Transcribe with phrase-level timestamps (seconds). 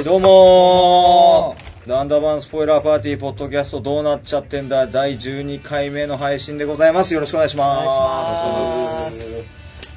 [0.00, 7.12] はい、どうもーランダバンスポイラーパーティーポッドキャストどうなっちゃってんだ第12回目の配信でございます。
[7.12, 9.20] よろしくお願いします。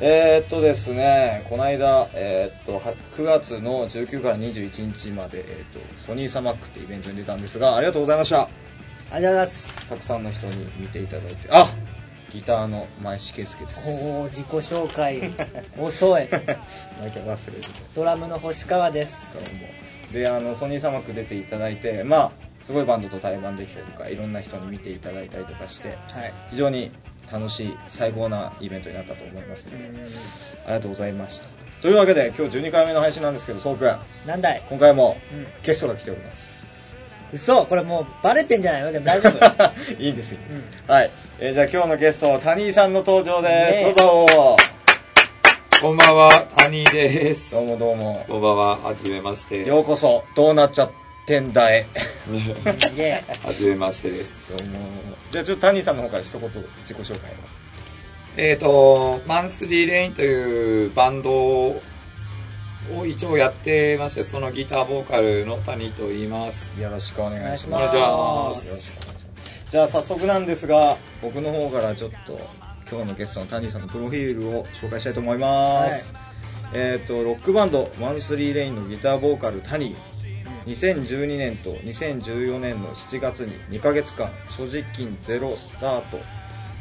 [0.02, 8.42] えー、っとですね、この間、えー、っと、は9月の19から21日まで、えー、っと、ソニーサマックってイベントに出たんですが、ありがとうございました。
[8.42, 8.50] あ
[9.20, 9.88] りがとうございます。
[9.88, 11.70] たくさんの人に見ていただいて、あ
[12.30, 13.80] ギターの前志圭介です。
[13.88, 15.32] おー、自己紹介、
[15.80, 16.28] 遅い。
[17.96, 19.34] ドラムの星川です。
[19.36, 19.73] どうも
[20.14, 22.32] であのソニーサマック出ていただいてまあ
[22.64, 25.98] すごいバンドと対バンできたりとかいろんな人に見ていただいたりとかしてはい。
[26.52, 26.92] 非常に
[27.32, 29.66] 楽しい最高なイベントになったと思います。
[29.66, 29.78] ので、
[30.66, 31.46] ありがとうございました。
[31.82, 33.96] というわけで今日12回目の配信なんですけどそうくん
[34.28, 34.62] なんだい。
[34.70, 35.48] 今回もうん。
[35.64, 36.64] ゲストが来ております。
[37.34, 37.66] 嘘。
[37.66, 38.92] これもうバレてんじゃないの？
[38.92, 39.72] でも大丈夫。
[40.02, 40.32] いいんです。
[40.34, 40.38] よ、
[40.88, 40.94] うん。
[40.94, 44.73] はい、えーじゃあ今日のゲスト谷井さんの登場です、どうぞ
[45.84, 47.52] こんばんは、谷です。
[47.52, 49.68] どうもどうもこんばんは、はじめまして。
[49.68, 50.92] ようこそどうなっちゃっ
[51.28, 51.86] てんだい
[53.44, 54.56] はじめましてです。
[54.58, 54.80] どうも
[55.30, 57.20] じゃあちょっと谷井さんの方から一言自己紹介を
[58.38, 61.82] えっ、と、マンスリーレインというバンドを
[63.06, 66.80] 一応やってまして、そのギターボーカルの谷と言います。
[66.80, 67.98] よろしくお願いしおます。
[67.98, 69.00] お願いします。
[69.70, 72.40] じゃあ早速なんですが、僕の方からちょっと
[72.90, 76.14] 今日のゲストのタニーさんのプロフィールを紹介したいと思います。
[76.14, 76.34] はい
[76.76, 80.14] えっ、と、ロックバンド、マンスリーレインのギターボーカル、タニー。
[80.66, 86.20] 2012年と2014年の7月に2ヶ月間、所持金ゼロスタート、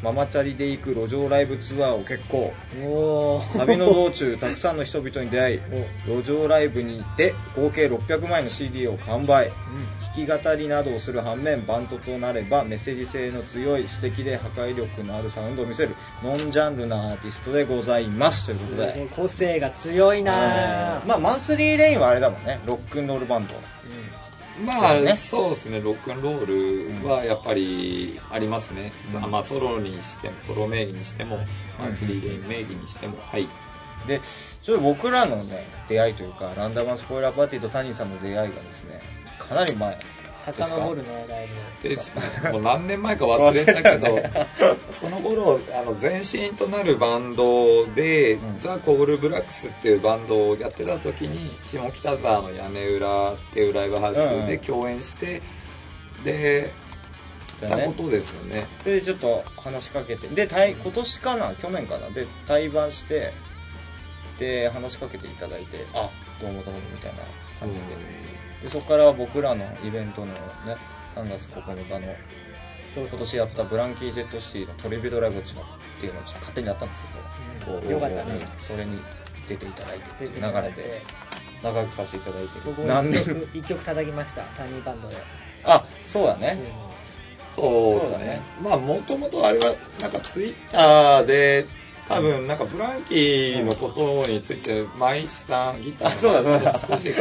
[0.01, 2.53] ママチャリで行く路上ライブツアーを決行。
[3.57, 5.59] 旅の道中、 たくさんの人々に出会い、
[6.07, 9.51] 路上ライブにて合計600枚の CD を完売。
[10.15, 18.45] 弾き語りなどをする反面バンドとなればメッセージ性の強い詩的で破壊力のあるサウンドを見せるノンジャンルなアーティストでございます。
[18.45, 19.09] ということで、うん。
[19.09, 21.01] 個性が強いな。
[21.01, 21.05] ぁ。
[21.05, 22.59] まあマンスリーレインはあれだもんね。
[22.65, 23.53] ロックンロールバンド。
[24.63, 25.15] まあ、そうね。
[25.15, 28.93] そうですね、ロックンロールはやっぱりありますね。
[29.15, 29.31] うん。
[29.31, 31.39] まあ、ソロにしても、ソロ名義にしても、
[31.79, 33.47] マンスリーレイン名義にしても、はい。
[34.07, 34.21] で
[34.61, 39.01] ちょっと僕らのね出会いというかランダムスポイラーパーティーとタニーさんの出会いがですね
[39.47, 39.97] かなり前。
[40.45, 41.47] 遡るね、だい
[41.81, 41.89] ぶ。
[41.89, 42.51] ですね。
[42.51, 44.21] もう何年前か忘れたけど、
[44.91, 48.59] その頃、あの、前身となるバンドで、うん。
[48.59, 54.17] ザ・コール・ブラックスっていうバンドをやってた時に、下北沢の屋根裏っていうライブハウス
[54.47, 55.41] で共演して、
[56.25, 56.71] で、
[57.69, 58.67] たことですよね。
[58.81, 61.53] それでちょっと話しかけてで対今年かな？
[61.55, 62.09] 去年かな？
[62.09, 63.31] で対バンして
[64.39, 66.09] で話しかけていただいてあ
[66.41, 67.19] どうもどうもみたいな
[67.59, 68.22] 感じで
[68.63, 70.33] でそこから僕らのイベントのね
[71.15, 72.15] 3月9日の
[72.95, 75.49] 今年やったブランキー・ジェット・シティのトリビュートライブって
[76.05, 77.01] いうのをちょっと勝手にやったんです
[77.65, 77.89] けど、うん。
[77.89, 78.47] よかったね。
[78.59, 78.99] それに
[79.49, 81.01] 出ていただいてっていう流れで
[81.63, 82.83] 仲良くさせていただいて。
[82.87, 83.21] 何年？
[83.21, 85.15] 一曲、一曲叩きました、タニーバンドで。
[85.65, 86.59] あそうだね、
[87.55, 88.09] そうですね。
[88.09, 88.41] そうだね。
[88.61, 91.65] まあ、もともとあれは、なんかツイッターで、
[92.07, 97.13] 多分なんかブランキーのことについて、マイスさん、ギターの少し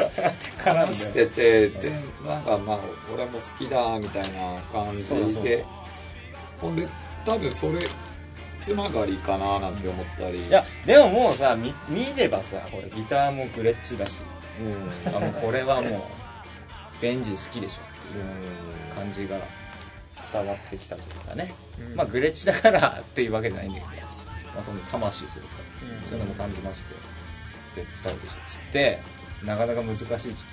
[0.59, 1.91] 話してて、で、
[2.27, 2.79] なんかまあ、
[3.15, 5.65] 俺も好きだ、みたいな感じで、
[6.61, 6.87] ほんで、
[7.25, 7.81] 多分それ、
[8.63, 10.47] つながりかななんて思ったり。
[10.47, 14.13] いやでももうさ見見ればさこれギターもグレッチだし。
[14.61, 16.03] うん、あもうこれはもう
[17.01, 19.39] ベンジ好きでしょっていう感じが
[20.33, 21.97] 伝わってきたというかね、うん。
[21.97, 24.02] まあグレッチだからっていうわけじゃないんだけど、
[24.55, 25.49] まあ、その魂というか、
[25.83, 26.09] うん。
[26.09, 26.95] そういうのも感じまして
[27.77, 28.99] 絶対でしょつって
[29.45, 30.07] なかなか難しい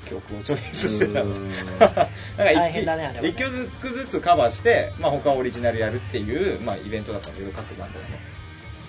[0.10, 1.50] 曲をチョイスしてたん。
[1.78, 2.08] なんか
[2.52, 3.30] 一大変だねあれはね。
[3.30, 3.52] 一曲
[3.94, 8.20] ずつカバーして、まあ、他オリジナルやるっていう、まあ、イベントだったんだけど各バンドがね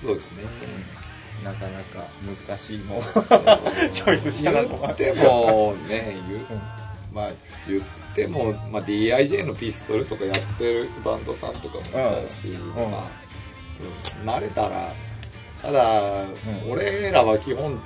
[0.02, 0.44] そうですね。
[1.44, 2.06] なかなか
[2.48, 3.02] 難しいのを
[3.92, 4.74] チョイスしたなと。
[4.74, 6.38] 思言ってもね、言う。
[6.50, 6.60] うん。
[7.12, 7.30] まあ
[7.68, 7.82] 言っ
[8.14, 11.84] ても、まあ、DIJ のピストルとかやってるバンドさんとかもい
[12.26, 12.90] たし、ん。
[12.90, 13.10] まあ、
[14.22, 14.28] うん。
[14.28, 14.92] 慣れたら
[15.62, 16.34] ただ、ん。
[16.68, 17.80] 俺らは基本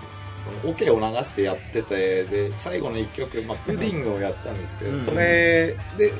[0.60, 5.04] そのオケを流してやっててで最後の1曲、まあ、プディングをやったんですけど、うん。
[5.04, 6.12] それで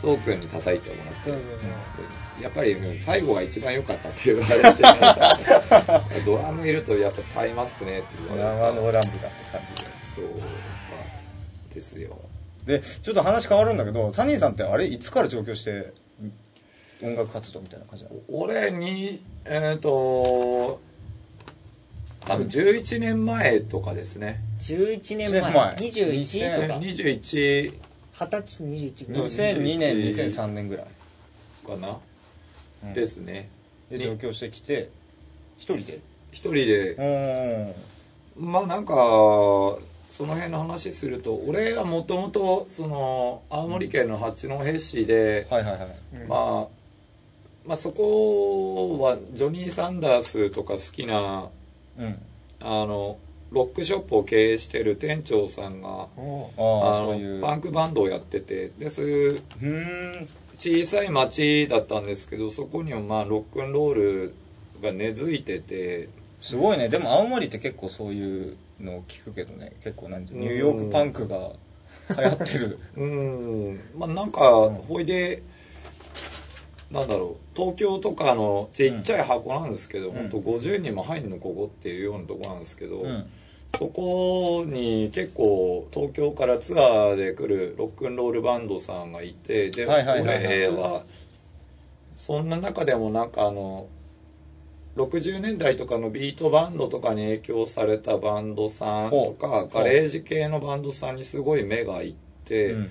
[0.00, 2.42] そうくんに叩いてもらって、そうそうそう。
[2.42, 8.76] やっぱりうん最後が一番良かったって言われてドラムいるとやっぱちゃいますねって言われて。
[8.76, 9.88] 生のランブだって感じで。
[10.14, 10.44] そう、ま
[11.70, 12.16] あ、ですよ。
[12.64, 15.92] でちょっと話変わるんだけどタニーさんってあれいつから上京して
[17.02, 18.16] 音楽活動みたいな感じなの？
[18.28, 20.80] 俺に、えっ、と、
[22.20, 24.40] 多分11年前とかですね。
[24.60, 25.40] 11年前。
[25.40, 25.76] 前。
[25.76, 26.78] 21とか。
[26.78, 27.72] 21
[28.14, 30.86] 20歳、21うん2002年2003年ぐらい
[31.66, 31.98] かな、
[32.84, 32.94] うん。
[32.94, 33.48] ですね。
[33.90, 34.90] で上京してきて
[35.58, 36.00] 一人で？
[36.32, 36.94] 一人で。
[38.36, 38.50] う、ん。
[38.52, 38.94] まあなんか、
[40.10, 45.98] その辺の話すると俺はもともとその青森県の八戸市で、はいはいはい。
[46.14, 46.77] うんまあ
[47.68, 51.50] まあそこはジョニー・サンダースとか好きな
[51.98, 52.18] うん。
[52.60, 53.18] あの
[53.50, 59.42] ロックショップを経営してる店長さんがおあのパンクバンドをやっててでそういう
[60.58, 64.34] 小さい町だったんですけどそこにもまあロックンロール
[64.82, 66.08] が根付いてて。
[66.40, 66.88] すごいね。
[66.88, 69.72] でも青森って結構そういうのを聞くけどね。
[69.82, 71.50] 結構なんニューヨークパンクが
[72.10, 72.78] 流行ってる。
[72.96, 73.80] うん。
[73.96, 75.42] まあなんかほいで
[76.90, 80.14] なんだろう東京とかのちっちゃい箱なんですけど、うん。
[80.14, 83.26] 本当50人も入るのここっていうようなとこなんですけど、うん。
[83.76, 91.04] そこに結構東京からツアーで来るロックンロールバンドさんがいてではいはいはいはい俺は
[92.16, 93.88] そんな中でもなんかあの
[94.96, 99.68] 60年代とかのビートバンドとかに影響されたバンドさんとかう。
[99.68, 102.14] ガレージ系のバンドさんにすごい目がいっ
[102.44, 102.90] て、うん。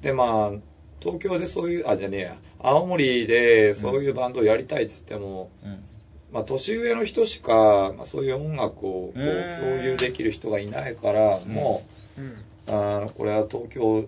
[0.00, 0.71] でまあ
[1.02, 2.36] 東京でそういうあじゃねえや。
[2.60, 5.84] 青森でそういうバンドをやりたいっつっても、うん。
[6.32, 11.84] まあ、年上の人しか、まあ、そういう音楽をこう共有できる人がいないから、も
[12.16, 12.24] うん。
[12.24, 12.36] う
[12.68, 14.06] あのこれは東京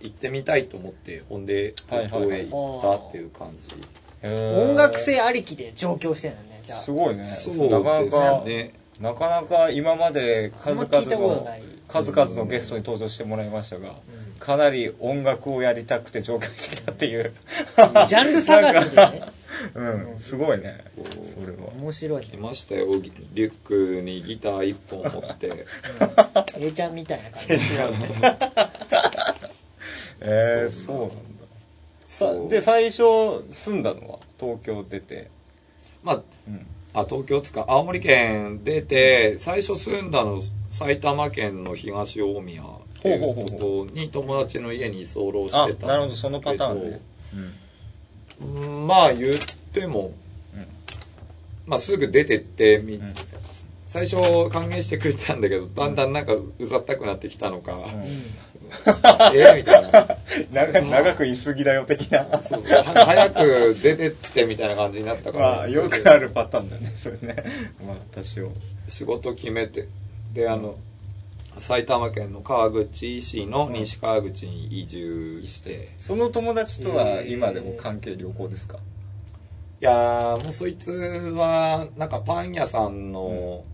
[0.00, 2.28] 行ってみたいと思ってほんではいはいはい。
[2.28, 3.74] 東京へ行ったっていう感じ、
[4.22, 4.70] へー。
[4.70, 6.78] 音楽性ありきで上京してんだねじゃあ。
[6.78, 7.24] すごいね。
[7.24, 11.48] そうなかなですかねなかなか今まで数々の
[11.88, 13.96] 数々のゲストに登場してもらいましたが、
[14.38, 17.34] かなり音楽をやりたくて上京してきたっていう。
[18.08, 19.22] ジャンル探しでね。
[19.74, 20.18] うん。
[20.20, 20.84] すごいね。
[20.96, 21.02] そ
[21.46, 21.68] れは。
[21.76, 22.24] 面白い。
[22.24, 22.86] 来ましたよ。
[23.34, 25.66] リュックにギター一本持って。
[26.56, 27.54] えいちゃんみたいな感じ。
[30.24, 31.04] えー、そうな
[32.40, 32.48] んだ。
[32.48, 33.02] で最初
[33.50, 34.18] 住んだのは？
[34.38, 35.28] 東京出て。
[36.02, 37.64] まあうんあ東京つか？
[37.68, 42.66] 青森県出て最初住んだの埼玉県の東大宮っ
[43.00, 46.16] ていうとこに友達の家に居候してたあんですけどなるほど。
[46.16, 47.00] そのパターンで、
[48.44, 48.86] うん。
[48.86, 49.38] まあ言っ
[49.72, 50.12] ても、
[51.66, 53.14] まあすぐ出てってみ、ん。
[53.88, 54.16] 最初
[54.50, 57.78] 歓迎してくれたんだけどだんだんなんかうざったくなってきたのか、
[59.34, 59.56] え？
[59.56, 60.08] みたいな。
[60.52, 62.40] 長長く言い過ぎだよ的な。
[62.40, 67.36] そうそうは早く出てってみたいな感じになったから、まあよくあるパターンだね それね。
[67.86, 68.50] まあ多少
[68.88, 69.88] 仕事決めて。
[70.32, 70.76] であの
[71.58, 78.78] 埼玉県の川口市の西川口に移住して、その友達とは今でも関係良好ですか？
[79.80, 83.64] いやーもうそいつはなんかパン屋さんの、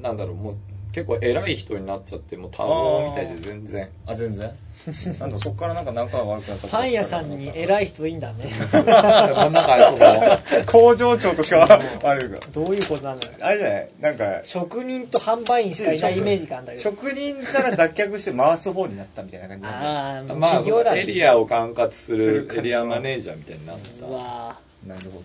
[0.00, 0.56] なんだろうもう
[0.96, 3.86] 結構偉い人になっちゃってもう多忙みたいで全然。
[4.06, 4.50] あ全然？
[5.20, 8.50] なんだそっからなんか仲が悪くなったパン屋さんに偉い人いいんだね。
[8.72, 13.88] なんかその 工場長とかあるがどういうことなのあれじゃない？
[14.00, 14.40] なんか。
[14.44, 16.82] 職人と販売員しかいないイメージがあるんだけど。
[16.84, 24.06] 職人から脱却して回す方になったみたいな感じああまあ企業だエリアを管轄すするエリアマネージャーみたいになった。
[24.06, 25.22] うわなるほ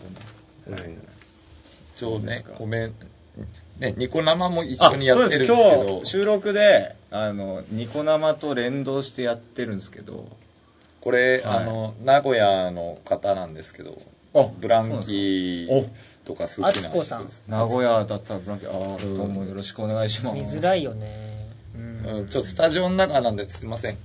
[0.67, 0.97] どね、
[1.95, 2.17] そうね。
[2.17, 2.51] そうですか。
[2.59, 2.93] ごめん
[3.81, 5.75] ねニコ生も一あ緒にやってるんですけそうです。
[5.75, 10.29] ど今日収録であのニコ生と連動してやってるんですけど。
[11.01, 11.63] これ、はい。
[11.63, 13.99] あの名古屋の方なんですけど。
[14.33, 15.89] あブランキー
[16.23, 17.29] とか好きな敦子さん。
[17.47, 20.35] 名古屋だったらブランケああどうもよろしくお願いします。
[20.35, 21.49] 見づらいよね。
[21.75, 22.19] うん。
[22.19, 23.97] うん、ちょっとスタジオの中なんですいません。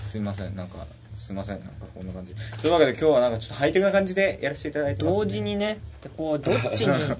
[0.00, 0.54] すいません。
[0.54, 1.58] なんかすいません。
[1.58, 2.34] なんかこんな感じ。
[2.62, 5.80] というわけで今日はなんかちょっとハイテクな感じでやらせていただいてます、同時にね。
[6.02, 7.16] でこうどっちに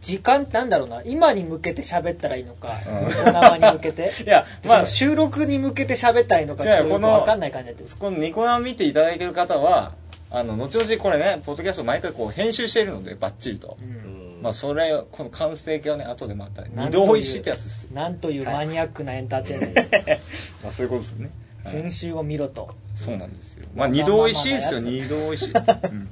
[0.00, 1.02] 時間なんだろうな？
[1.04, 3.08] 今に向けて喋ったらいいのかうん。
[3.08, 4.12] ニコ生に向けて？
[4.24, 4.76] いやまあ。
[4.76, 9.92] その収録に向けて喋ったらいいのかちょっと分かんない感じになってるこのニコ生見ていただいてる方は
[10.30, 14.40] あの後々これねポッドキャスト毎回こう編集しているのでバッチリと、うん。
[14.42, 17.88] まあそれこの完成形をね後でまた二度おいしいってやつです。
[17.92, 19.82] なんというマニアックなエンターテインメント。
[20.64, 21.30] まあそういうことですね、
[21.62, 21.74] はい。
[21.74, 22.70] 編集を見ろと。
[22.96, 23.66] そうなんですよ。
[23.74, 24.80] まあ二度おいしいですよ。
[24.80, 26.08] 二度おいしい、うん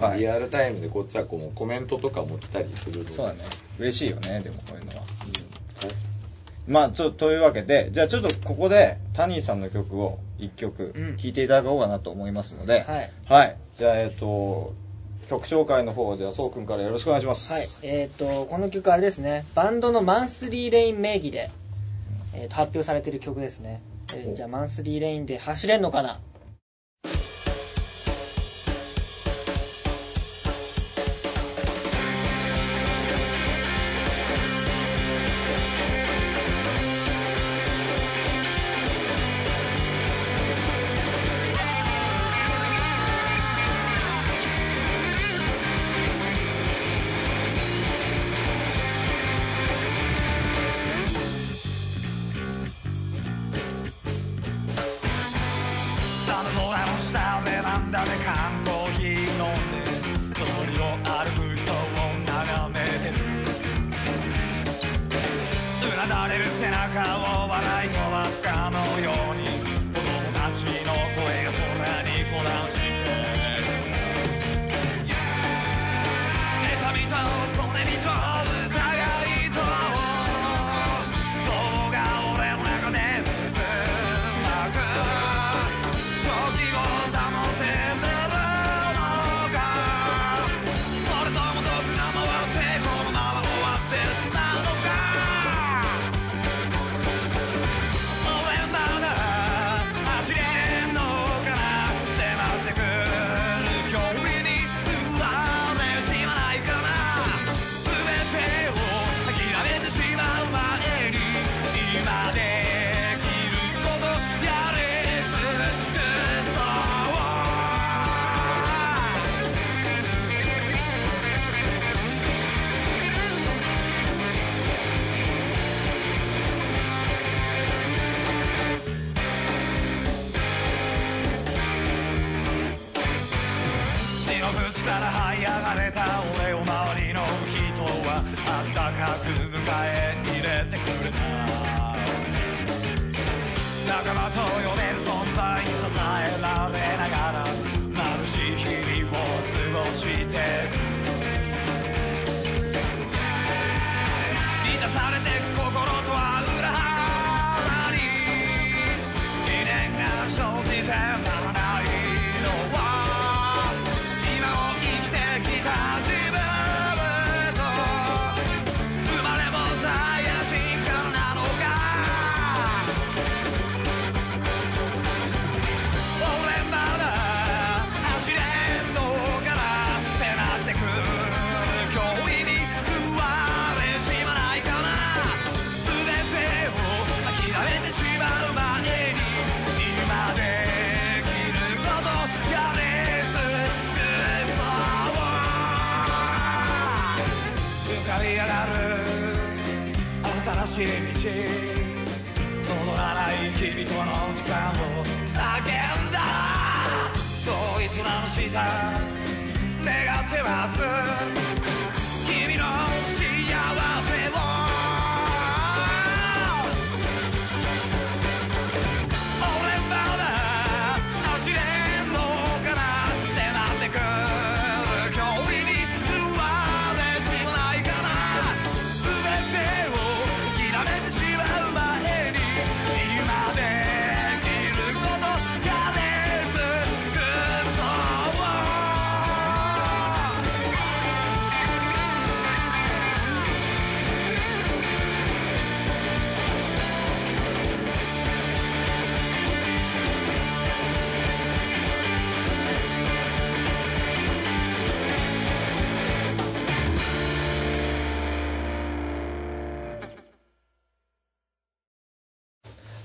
[0.00, 0.20] はい。
[0.20, 3.40] リアルタイムでこっちはこうコメントとかも来たりするのそうだね。
[3.78, 5.02] 嬉しいよねでもこういうのは、
[6.66, 11.16] まあちょというわけでじゃあちょっとここでタニーさんの曲を一曲うん。
[11.16, 13.12] 聴いていただこうかなと思いますので、はい。
[13.26, 13.56] はい。
[13.76, 14.74] じゃあ、えっと、
[15.28, 17.52] 曲紹介の方では、そうくんからよろしくお願いします。
[17.52, 17.68] はい。
[17.82, 19.46] えっ、とこの曲あれですね。
[19.54, 21.50] バンドのマンスリーレイン名義で、
[22.34, 23.80] えーと発表されてる曲ですね、
[24.14, 26.20] えーじゃあマンスリーレインで走れんのかな「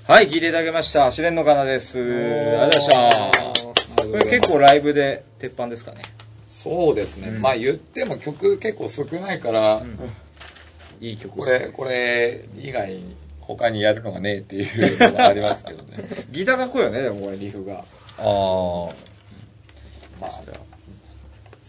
[0.04, 1.12] はい、聞いていただきました。
[1.12, 1.96] 試練のかなです。
[2.00, 2.10] あり
[2.58, 4.02] がとうございました。
[4.02, 6.02] これ結構ライブで鉄板ですかね。
[6.48, 7.30] そうですね。
[7.30, 9.80] まあ言っても曲結構少ないから、
[11.00, 15.98] いい曲これ、これ以外に他にやるのがねえっていうのがありますけどね。
[16.32, 17.74] ギターかっこいいよね、でもこれリフが。
[17.74, 17.82] あ
[18.18, 18.86] あ。
[20.20, 20.30] まあ、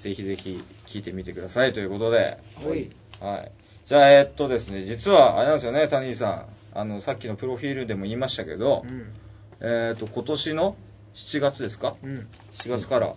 [0.02, 2.18] ぜひぜひ聴いてみてくださいということで。
[2.18, 3.52] はいはい。
[3.86, 6.63] じゃあ、えーっとですね、実は、あれなんですよね、谷井さん。
[6.74, 9.14] あの、さっきのプロフィールでも言いましたけど、うん。
[9.62, 10.76] えーっと、今年の
[11.16, 11.96] 7月ですか？
[12.04, 13.14] うん、7月から、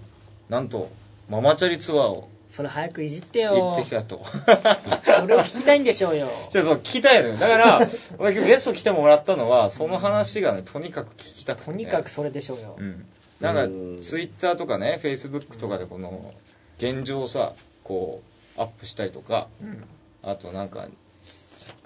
[0.49, 0.91] なんと、
[1.29, 4.25] ママチャリツアーをそれ早くいじって行っよてきたと。
[4.25, 6.29] それを聞きたいんでしょうよ。
[6.53, 7.37] じゃあそう聞きたいのよ。
[7.37, 11.77] だから、俺ゲスト来てもらったのは、その話がね、とにかく聞きたくて、ね。
[11.77, 13.05] とにかくそれでしょうよ、うん。
[13.41, 16.33] なんか、ツイッターとかね、フェイスブックとかでこの、
[16.79, 17.53] 現状をさ、
[17.85, 18.23] こ
[18.57, 19.85] う、アップしたりとか、うん。
[20.23, 20.89] あとなんか、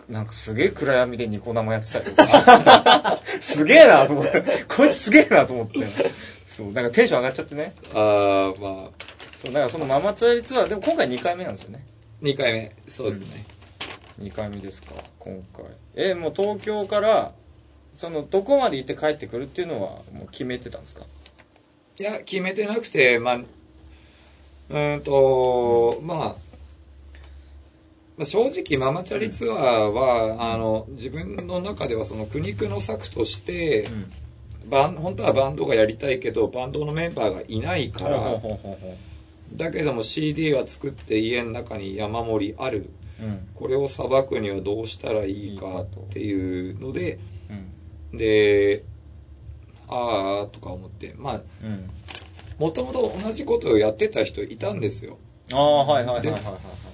[0.08, 5.86] なんかすげえ暗闇でニコ生やってたりとか、 すげえなと思って、こいつすげえなと思って。
[6.48, 7.74] そう、なんかテンション上がっちゃってね。
[7.94, 9.06] ああ、まあ、
[9.42, 11.84] そう、だからそのママツアリツアー、でも今回2回目なんですよね。
[12.22, 12.72] 2回目。
[12.88, 13.46] そうですね。
[14.18, 15.64] 2回目ですか、今回。
[15.94, 17.32] え、もう東京から、
[17.96, 21.06] その、どこまで行って帰ってくるっていうのは、もう決めてたんですか？
[21.98, 26.49] いや、決めてなくて、まあ、うーんと、まあ、
[28.20, 33.88] まあ正直ママチャリツアーは、あの、自分の中ではその苦肉の策として、
[34.68, 38.38] バン本当はバンドがやりたいけど、バンドのメンバーがいないから、
[39.54, 42.90] だけども CD は作って家の中に山盛りある。
[43.22, 43.48] ううん。
[43.54, 47.18] これを裁くにはどうしたらいいかっていうので
[48.12, 48.18] うん。
[48.18, 48.84] で
[49.88, 51.14] ああとか思って。
[51.16, 51.90] まあうん。
[52.58, 55.18] もともと同じことをやってた人いたんですよ。
[55.52, 56.89] ああはいはいはいはいはい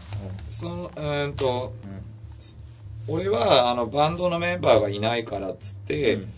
[0.50, 3.14] そのうーんとうん。
[3.14, 6.33] 俺はあのバンドのメンバーがいないからっつって、うん。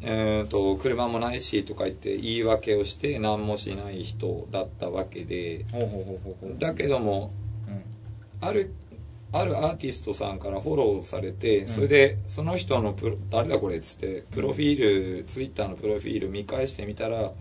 [0.00, 5.64] えー、と車もないしとか言って言い訳をして何もしない人だったわけで。
[6.58, 7.32] だけども
[7.66, 8.48] うん。
[8.48, 8.72] ある
[9.30, 11.68] あるアーティストさんからフォローされて、ん。
[11.68, 17.32] それでその人のプロ誰だこれっつってプロフィール、ツイッターのプロフィール見返してみたら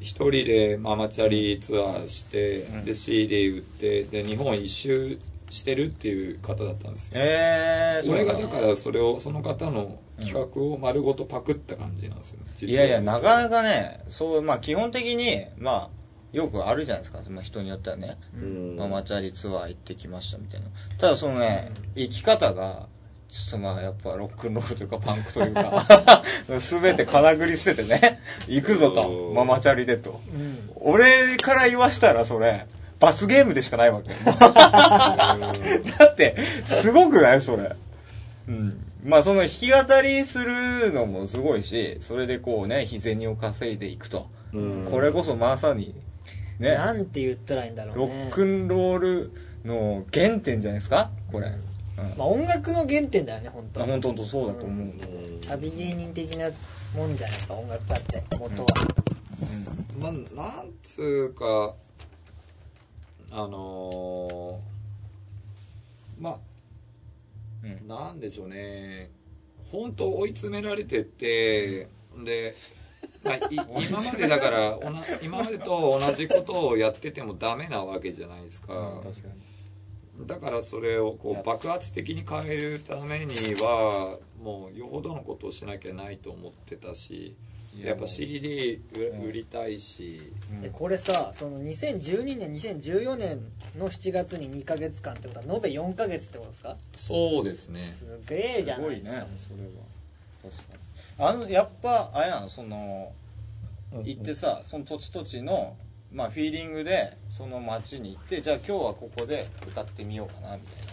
[0.00, 2.84] 一人でママチャリツアーして、うん。
[2.84, 5.18] で CD 売ってで日本一周
[5.50, 7.12] してるっていう方だったんですよ。
[7.16, 18.16] ええ俺がだからそれをその方の企画を丸ごとパクった感じなんですよね、実はいやいやなかなかねそうまあ基本的にまあよくあるじゃないですか、まあ、人によってはね。
[18.34, 18.76] うん。
[18.76, 20.68] ママチャリツアー行ってきましたみたいな。
[20.98, 22.88] ただそのね生き方が
[23.30, 26.22] ちょっとまあやっぱロックンロールというかパンクというか。
[26.48, 28.20] 全て金繰り捨ててね。
[28.48, 29.08] 行くぞと。
[29.08, 29.34] うん。
[29.34, 30.20] ママチャリでと。
[30.34, 30.70] うん。
[30.76, 32.66] 俺から言わしたらそれ
[32.98, 34.10] 罰ゲームでしかないわけ。
[35.98, 36.36] だって
[36.82, 37.42] すごくない？
[37.42, 37.72] それ。
[38.48, 38.84] うん。
[39.04, 44.26] まあその弾き語りするのもすごいしそれでこうね日銭を稼いでいくと。
[44.52, 44.88] うん。
[44.90, 45.94] これこそまさに
[46.58, 46.74] ね。
[46.74, 49.30] なんて言ったらいいんだろうロねックンロール
[49.64, 51.10] の原点じゃないですか？
[51.30, 51.46] これ。
[51.46, 54.86] うんまあ音楽の原点だよね本当本当本当そうだと思う。
[54.86, 56.48] うん旅芸人的な
[56.94, 58.68] もんじゃないか音楽だって元は。
[59.98, 61.74] まあ、なんつうか
[63.32, 66.38] あのーま
[67.64, 67.92] うん。
[67.92, 69.10] あなんでしょうね。
[69.72, 71.88] 本当追い詰められてって
[72.24, 72.54] で、
[73.22, 73.40] まあ、い
[73.88, 74.78] 今までだから
[75.22, 79.49] 今までと同じことをやっててもダメなわけじゃないですか、確かに。
[80.26, 87.36] だからそれをこう爆発的に変えるためにはもうよほどのことをしなきゃないと思ってたし
[87.76, 89.22] やっぱ CD 売うん。
[89.28, 90.60] 売りたいし、うん。
[90.62, 93.40] でこれさその2012年2014年
[93.78, 96.76] の7月に2ヶ月間ってことは延べ4ヶ月ってことですか？
[96.96, 97.94] そうですね。
[97.98, 99.70] すげえじゃすごいねないですか、それは。
[100.42, 100.80] 確かに。
[101.18, 103.12] あの、やっぱ、あれなの、その、
[103.92, 105.76] 行ってさ、その土地土地の、
[106.12, 110.92] まあ、フィーリングで、その街に行って、じゃあ今日はここで歌ってみようかな、みたいな。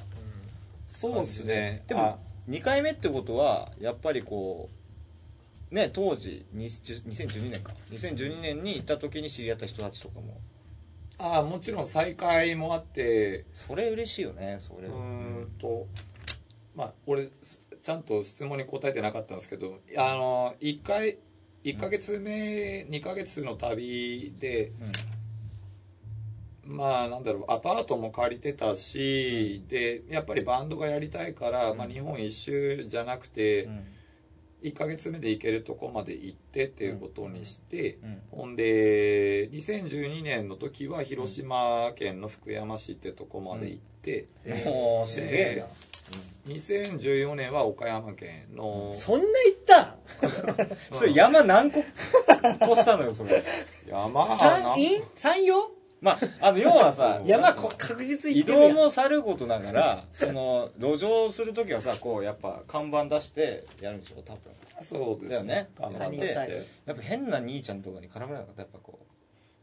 [0.85, 4.69] そうですねでも、2回目ってことは、やっぱりこ
[5.71, 7.73] う、ね、当時、20 2012年か。
[7.91, 10.39] 2012年に行った時に知り合った人たちとかも、
[11.19, 14.87] ああもちろん再会もあってそれ嬉しいよね、それ。
[14.87, 15.87] うーんと
[16.75, 17.29] まあ俺
[17.81, 21.17] ちゃんと質問に答えてなかったんですけどあの1回
[21.71, 24.71] 1ヶ月目、2ヶ月の旅で
[26.67, 33.83] まあなんだろうアパートも借りてたし、でやっぱりバンドがやりたいから、まあ、日本一周じゃなくて、うん。
[34.63, 38.21] 1ヶ月目で行けるとこまで行ってっていうことにして、うん。
[38.31, 44.27] ほんで2012年の時は広島県の福山市ってとこまで行って、
[44.65, 45.65] もう、すげえ
[46.47, 50.67] 2014年は岡山県の、そんな言ったな。
[50.93, 51.79] それ山何個？
[51.79, 51.87] 越
[52.75, 53.43] したのよ、それ。
[53.87, 58.75] 山山陰山陽まあ、あの、要はさ、 山こ確実に移行ってるやん。
[58.75, 64.41] 動もさることながら、その、路上するときはさ、こう、やっぱ看板出してやるんでしょ、多分。
[64.81, 65.69] そうですだよね。
[65.75, 66.61] 看板出して。
[66.85, 68.99] やっぱ変な兄ちゃんとかに絡めなかった、やっぱこ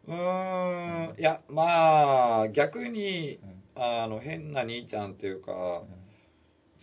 [0.09, 0.13] う。
[0.13, 1.15] ーん。
[1.19, 3.65] いやまあ逆にうん。
[3.77, 6.04] あの変な兄ちゃんっていうか、う。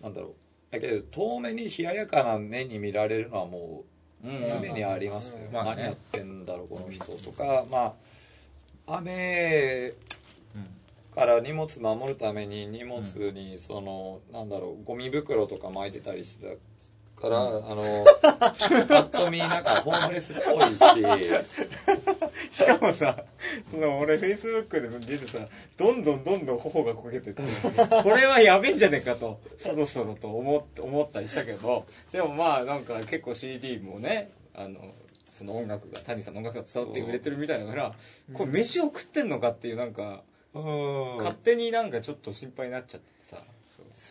[0.02, 0.34] なんだろう。
[0.72, 3.84] だけど遠目に冷ややかな目に見られるのはも
[4.24, 4.46] ううん。
[4.46, 5.84] 常にありましたよ、まあね。
[5.84, 7.66] 何やってんだろうこの人とか。
[7.72, 7.94] まあ
[8.98, 9.94] 雨
[11.14, 16.56] から荷物守るために荷物にその、なんだろうゴミ袋とか巻いてたりしてた
[17.22, 20.82] から、あの パッと見なんかホームレスっぽいし。
[22.52, 23.24] しかもさ、
[23.72, 27.42] その俺フェイスブックでも出てさ、どんどんどんどん頬が焦げてって、
[28.04, 34.94] これはやべえんじゃねえかと、そろそろと思っ思ったりしたけど、でもまあなんか結構 CD もね、あの、
[35.38, 37.94] その音楽が、谷さんの音楽が伝わって売れてるみたいだから、
[38.34, 41.18] これ飯を食ってんのかっていうなんか、うん。
[41.18, 43.08] 勝手になんかちょっと心配になっちゃって。
[43.21, 43.21] さ、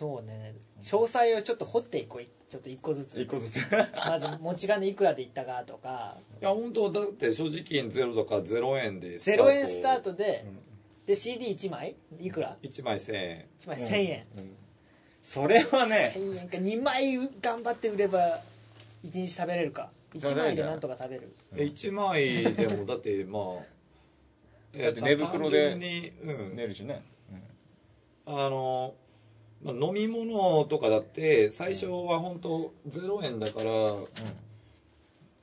[0.01, 0.55] そうね。
[0.81, 2.27] 詳細をちょっと掘っていこう。
[2.51, 3.21] ちょっと一個ずつ。
[3.21, 3.59] 一個ずつ。
[3.95, 6.17] まず持ち金いくらでいったかとか。
[6.41, 10.47] いや本当だって正直金ゼロとか0円で0円スタートで、
[11.05, 11.97] で CD1 枚？
[12.19, 14.57] いくら？1枚1000円 ?1 枚1000円、うん。
[15.23, 16.57] それはね、1000円か。
[16.57, 18.41] 2枚頑張って売れば
[19.05, 19.91] 1日食べれるか。
[20.15, 21.37] 1枚でなんとか食べる。
[21.55, 27.03] え1枚でもだって まあだって寝袋で寝るしね。
[28.25, 28.95] あの
[29.63, 33.71] まあ飲み物とかだって最初は本当0円だから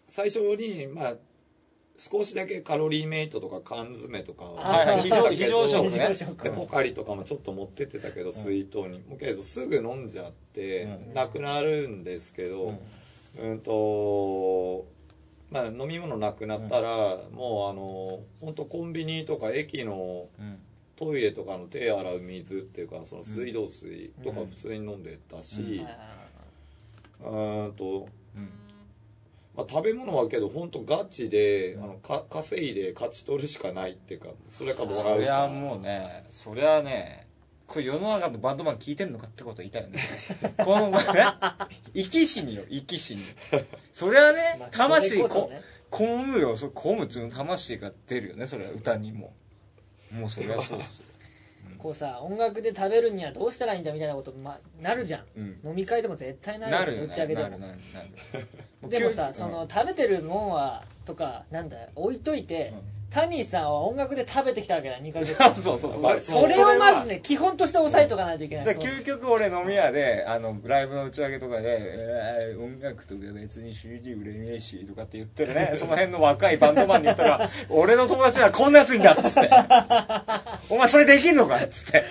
[0.10, 1.14] 最初にまあ
[2.00, 6.10] 少しだけカロリーメイトとか缶詰とか非常食ね。
[6.12, 11.14] 非常食でポカリとかもちょっと持ってってたけど水筒にもうけどすぐ飲んじゃってうん。
[11.14, 12.76] なくなるんですけど
[13.40, 13.60] うん。
[13.60, 14.86] と
[15.50, 20.60] まあ飲み物なくなったらもうあの本当コンビニとか駅のうん
[20.98, 25.86] トイレとかの手洗う水っていうかその水道水とかうん普通に飲んでたし、
[27.22, 28.50] うーんと、うん。
[29.56, 37.28] まあ、食べ物はけど本当ガチで、あのか稼いで勝ち取るしかないっていうかそれかもらそうりかゃもうねそりゃね
[37.66, 40.00] これ世の中のバンドマン聞いてんのかってこと言いたいよね
[40.64, 41.00] このね
[41.96, 43.24] 生き死によ生き死に。
[43.94, 46.56] そりゃねまあ魂こそれこむよ。
[46.58, 49.34] そ込むっつうの魂が出るよねそれは歌にも
[50.12, 51.06] もうそりゃそうっすよ。
[51.78, 55.26] こうさ音楽で食べるにはどうしたらいいんだみたいなこと、ま、なるじゃん。
[55.36, 55.60] うん。
[55.63, 57.08] 飲み会でも絶対なるなるよね。
[57.08, 58.89] 打ち上げでも。
[58.89, 59.34] でもさ、うん。
[59.34, 65.34] その食べてるもんはとかなんだよ置いといて、うんタミーさんは音楽で食べてきたわけだ2ヶ月。
[65.63, 66.00] そうそうそう。
[66.02, 68.65] まあそれをまずね基本として押さえとかないといけない。
[68.65, 75.74] 究極俺飲み屋であのライブの打ち上げとかで「えー音楽とか別に CD 売れねえし」とかって言ってるね。
[75.80, 79.50] その辺の若いバンドマンに言ったら「俺の友達はこんなやついんだ」っつって
[80.70, 82.04] 「お前それできんのか?」っつって。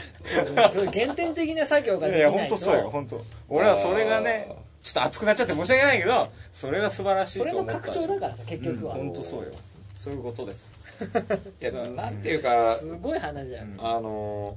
[0.73, 2.57] そう原点的な作業がいやできないと。
[2.57, 3.25] 本当そうよ本当。
[3.49, 4.49] 俺はそれがね
[4.83, 7.81] ちょっと熱くなっちゃって申し訳ないけどそれが素晴らしいそれのと思った。
[7.81, 9.51] 拡張だからさ結局は、本当そうよ
[9.97, 10.75] そういうことです。
[11.61, 13.87] いやなんていうかすごい話だよ、うん。
[13.87, 14.57] あの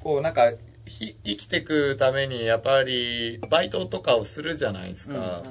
[0.00, 0.52] こうなんか
[0.86, 5.42] ひ生きてくためにやっぱりバイトとかをするじゃないですか、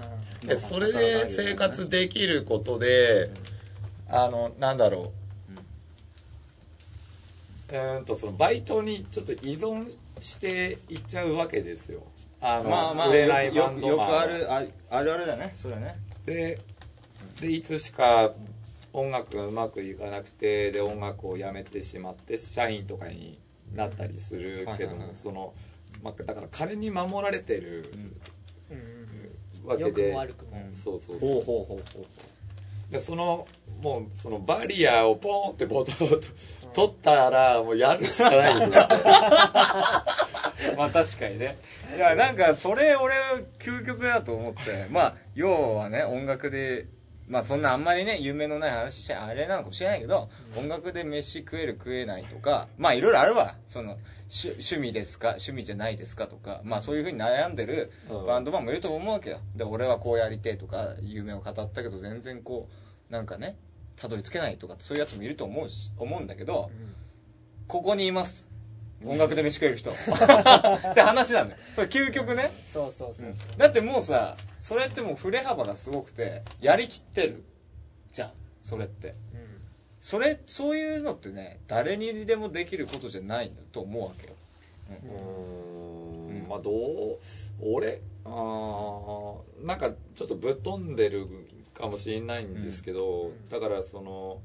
[0.44, 3.30] でそれで生活できることで、
[4.08, 5.14] あのなんだろ
[7.70, 8.06] う、うーん。
[8.06, 12.02] とそのバイトにちょっと依存していっちゃうわけですよ
[12.42, 14.56] あの、まあまあ売れないよバンドマンくよくあるあ
[14.90, 15.96] あるあるだねそれはね
[16.26, 16.60] で
[17.42, 18.32] でいつしか
[18.94, 23.40] 音楽がうまくいかなくてで音楽をやめてしまって社員とかに
[23.74, 25.54] なったりするけどもその、
[26.04, 27.92] まあ、だから金に守られてる
[28.70, 28.80] うんう
[29.66, 29.70] ん。
[29.70, 30.14] わけで、
[30.84, 31.42] そうそうそう。
[31.42, 32.06] ほうほうほう
[32.92, 33.48] でその
[33.82, 36.20] もうそのバリアをポーンってボトンと
[36.74, 38.72] 取ったらもうやるしかないでしょ
[40.76, 41.58] まあ確かにね。
[41.96, 43.14] いや、なんか、それ俺、
[43.60, 46.88] 究極だと思って、まあ、要はね、音楽で、
[47.30, 53.56] まあそんなあんまりね、夢のない話しちゃあれなのかもしれないけど、音楽で飯食える食えないとか、まあいろいろあるわ。
[53.68, 53.98] その、
[54.32, 59.42] 趣趣味ですか趣味じゃないですかとか、まあそういうふうに悩んでるうんバンドマンもいると思うわけよ。
[59.56, 62.68] で、俺はこうやりてえとか、夢を語ったけど全然こ
[63.10, 63.58] う、なんかね、
[63.96, 66.72] たどり着けないとか、そういうやつもいると思うし、思うんだけど、
[67.68, 68.49] ここにいます。
[69.06, 69.92] 音楽で飯食える人。
[69.94, 69.96] っ
[70.94, 71.62] て話なんだよ。
[71.76, 72.52] それ究極ね。
[72.72, 77.44] そうそうそうだってもうさ、それってもう振れ幅がすごくて、やりきってる。
[78.14, 78.32] じゃん、
[78.62, 79.10] それって。
[79.10, 79.16] うん
[80.02, 84.34] それ、そういうのってね、誰にでもできることじゃないんだと思うわけよ。
[84.90, 87.18] うーんまあどう
[87.62, 91.28] 俺あーなんかちょっとぶっ飛んでる
[91.74, 94.42] かもしれないんですけど、だからその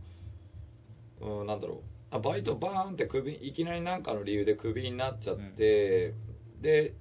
[1.21, 1.79] うんなんだろう
[2.15, 6.15] あバイトバーンってクビいきなりなんかの理由でクビになっちゃって、
[6.61, 6.95] で、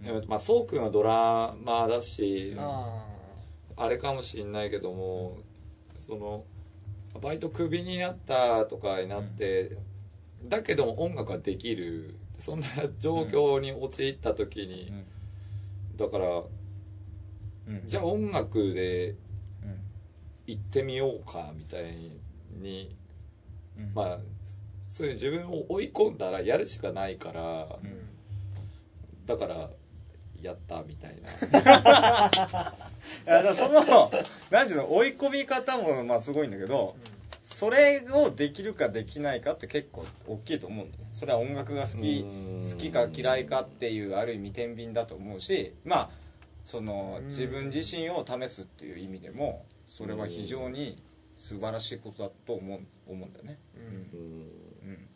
[0.00, 3.04] うんえーとまあそうくんはドラマーだし、あ
[3.76, 5.36] あれかもしれないけども
[5.96, 6.44] その
[7.20, 9.76] バイトクビになったとかになって、
[10.44, 12.16] だけども音楽ができる。
[12.38, 12.66] そんな
[12.98, 14.92] 状況に陥った時に、
[15.96, 16.26] だから
[17.68, 17.82] うん。
[17.86, 19.16] じゃあ音楽でうん。
[20.46, 21.94] 行ってみようかみたい
[22.50, 22.96] に
[23.78, 23.92] うん。
[23.94, 24.18] まあ
[24.92, 29.26] そういう自分を追い込んだらやるしかないから、あうん。
[29.26, 29.70] だから
[30.42, 31.16] やったみたい
[31.50, 32.72] な。
[33.42, 34.10] いやその、
[34.50, 36.96] なんていうの、追い込み方もまあすごいんだけど、
[37.44, 41.10] それをできるかできないかって結構大きいと思うんだよね。
[41.12, 42.24] それは音楽が好き、
[42.72, 46.10] 好きか嫌いかっていうある意味天秤だと思うし、まあ、
[46.66, 47.26] そのうん。
[47.28, 51.02] 自分自身を試すっていう意味でも、それは非常に
[51.34, 53.58] 素晴らしいことだと思う思うんだよね。
[53.76, 53.82] うん。
[53.84, 54.90] うん。
[54.90, 55.08] うん。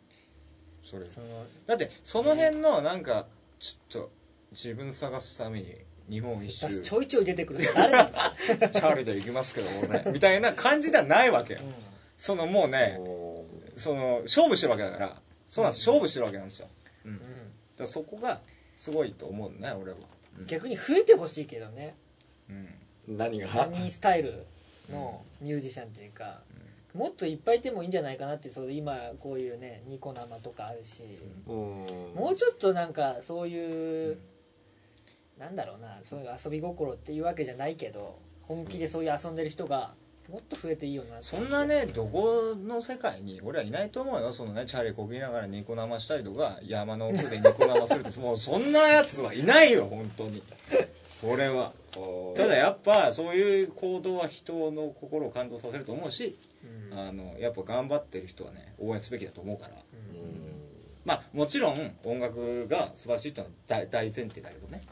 [0.83, 1.05] それ。
[1.05, 1.27] その
[1.65, 3.27] だって、その辺のなんか、
[3.59, 4.11] ちょっと
[4.51, 5.75] 自分探すために
[6.09, 6.81] 日本一周。
[6.81, 11.59] ちょいちょい出てくる人誰なんですか、チャーリーで行きますけど俺みたいな感じではないわけよ。
[11.63, 11.73] うん。
[12.17, 12.99] そのもうね
[13.75, 15.21] その勝負してるわけだから。
[15.49, 15.87] そうなんです。
[15.87, 16.67] 勝負してるわけなんですよ、
[17.05, 17.29] うん、だか
[17.79, 18.41] らそこが
[18.75, 19.97] すごいと思うね俺は、
[20.39, 20.45] うん。
[20.45, 21.95] 逆に増えてほしいけどね。
[22.49, 23.17] うん。
[23.17, 23.47] 何が？
[23.47, 24.45] ハニースタイル？
[24.89, 26.41] のミュージシャンっていうか、
[26.93, 31.03] もっといっぱいいてもいいんじゃないかなってそう今こういうねニコ生とかあるし、
[31.47, 31.55] うん。
[32.15, 34.17] もうちょっとなんかそういう、
[35.37, 39.93] なんだろうなそういう遊び心っていうわけじゃないけど本気でそういう遊んでる人が
[40.31, 44.33] もっと増えていいよなそんなねどこの世界に俺はいないと思うよ。
[44.33, 48.19] そのねチャリこぎながらニコ生したりとか山の奥でニコ生するって。
[48.19, 50.41] もうそんなやつはいないよ本当に
[51.23, 51.73] 俺は。
[52.35, 56.37] ただやっぱそういう行動は人の心を感動させると思うし、
[56.91, 56.99] うん。
[56.99, 59.73] あのやっぱ頑張ってる人はね応援すべきだと思うから。
[59.73, 60.57] うん。
[61.05, 64.83] まあもちろん音楽が素晴らしいっていうのは大大前提だけどね、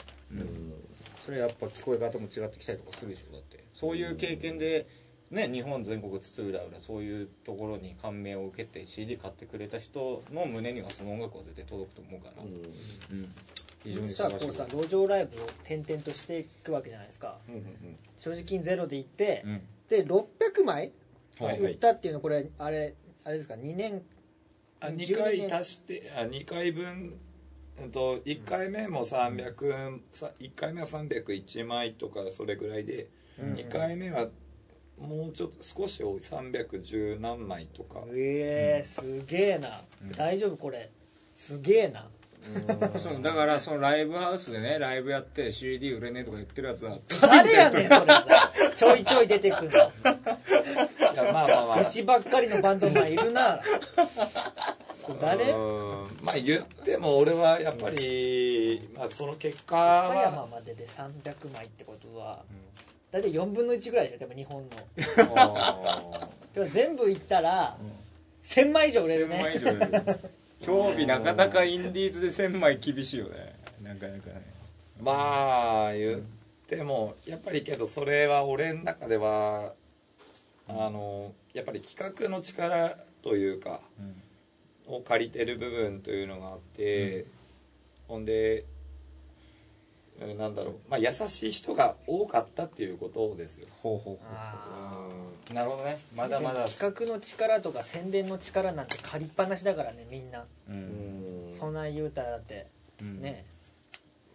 [1.25, 3.33] それやっぱ聞こえ方も違ってきたりとかするでしょ。
[3.33, 4.87] だってそういう経験で、
[5.31, 13.33] ね、日本全国津々浦々そういうところに感銘を受けて CD 買ってくれた人の胸にはその音楽は絶対届くと思うから、うん
[13.85, 17.37] 非常に素さこう晴らしいさ路上ライブを転々としていくわけじゃないですか。
[18.17, 19.61] 正直金ゼロで行って、うん。
[19.87, 20.91] で600枚
[21.39, 24.01] はい売ったっていうのこれあれあれですか？2年
[24.79, 25.55] あ2 12回年。
[25.55, 27.19] 足してあ2回分。
[27.77, 34.29] うんと1回目も300さ1回目は301枚とかそれぐらいでうん2回目は
[34.97, 36.19] もうちょっと少し多い。
[36.21, 38.01] 310何枚とか。
[38.13, 40.11] ええすげえな、うん。
[40.13, 40.89] 大丈夫これ。
[41.33, 42.07] すげえな
[42.95, 48.05] そうだからそのライブハウスでねライブやって CD 売れねえとか言ってるやつは誰やねんそれ
[48.75, 49.77] ちょいちょい出てくるの。
[49.77, 51.87] いやまあまあまあ。
[51.87, 53.61] うちばっかりのバンドマンいるな。
[55.21, 55.51] 誰？
[55.51, 55.57] う
[56.05, 56.07] ん。
[56.21, 62.43] まあ言っても俺はやっぱり、まあ、その結果岡山はまでで300枚ってことは
[63.11, 64.69] 大体4分の1ぐらいでしょでも日本の。
[65.37, 67.77] あでも全部いったら
[68.43, 70.19] 1000枚以上売れる1000枚ね以上売れる
[70.65, 73.55] 興味なかなかインディーズで1000枚厳しいよね。
[73.83, 74.41] なかなかね。
[74.99, 76.21] ーまあ言っ
[76.67, 79.73] てもやっぱりけどそれは俺の中では
[80.67, 83.81] あのやっぱり企画の力というか
[84.87, 87.25] を借りてる部分というのがあって、
[88.07, 88.74] ほんでうん
[90.37, 93.67] なんだろう、まあ、優しい人が多かったっていうことですよ。
[93.83, 95.07] ほうほうほあ
[95.49, 95.99] うなるほどね。
[96.15, 96.67] まだまだ。
[96.69, 100.45] 企画の力とか宣伝の力なんて借りっぱなしだからねみんな。
[100.69, 101.49] ううん。
[101.51, 102.67] んそんなん言うたらだって。
[103.01, 103.21] うん。
[103.21, 103.45] ね。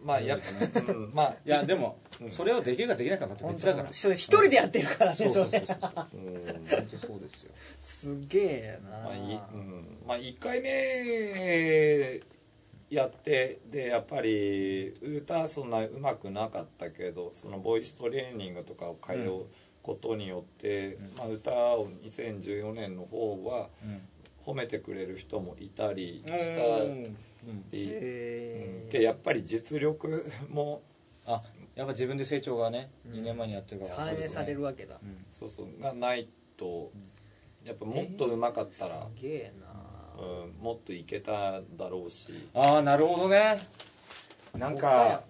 [0.03, 0.39] まあやっ
[0.73, 3.89] ぱ、うん、まあいやでもうんそれをできるかできないかまた本別だから。
[3.91, 5.77] 当一人でやってるからねそうそうそうそう。
[5.81, 6.87] 本うん。
[6.91, 7.51] 当そうですよ。
[8.01, 8.89] すげえな。
[8.99, 9.97] まあいうん。
[10.07, 12.19] まあ、1回目
[12.91, 19.45] やってでやっぱり歌そんなうまくなかったけどそのボイストレーニングとかを通う
[19.81, 21.17] ことによって、うん。
[21.17, 23.69] まあ、歌を2014年の方は
[24.45, 27.69] 褒めてくれる人もいたりしたうん。
[27.71, 30.83] でやっぱり実力も
[31.25, 31.41] あ
[31.75, 33.13] やっぱ自分で成長がねうん。
[33.13, 33.95] 2年前にやってるから。
[33.95, 34.99] 反映されるわけだ。
[35.01, 35.25] うん。
[35.31, 35.81] そうそう。
[35.81, 36.27] がない
[36.57, 36.91] と
[37.63, 39.80] やっぱもっとうまかったら、すげえな
[40.21, 42.47] うん、もっといけただろうし。
[42.53, 43.67] ああなるほどね。
[44.57, 45.23] なんか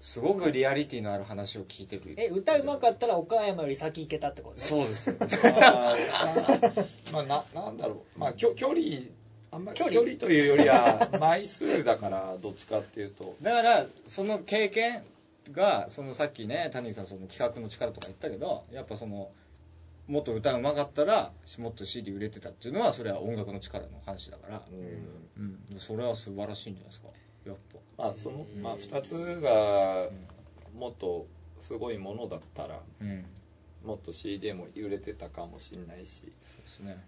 [0.00, 5.96] すごくリアリティのある話を聞いてるえ歌うまかったら岡山より先行けたってことそうですよ まあ、
[7.12, 8.78] まあ、ななんだろう、まあ、距距離
[9.50, 9.94] あんまり距離。
[9.96, 13.36] 距離というよりは枚数だからどっちかっていうと。
[13.40, 15.02] だからその経験
[15.52, 19.30] がそのさっきね谷さんその企画の力とか言ったけどやっぱその
[20.08, 25.58] もっと歌うまかったらもっと CD 売れてたっていうのはそれは音楽の力の話だから、うん。
[25.72, 27.08] うん、それは素晴らしいんじゃないですか。
[27.44, 27.56] やっ
[27.96, 28.04] ぱ。
[28.04, 30.08] まあその、まあ、2つが
[30.74, 31.26] もっと
[31.60, 33.24] すごいものだったらうん
[33.84, 36.22] もっと CD も売れてたかもしれないし。
[36.22, 37.04] そうですね。